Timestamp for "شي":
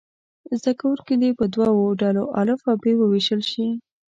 3.51-3.67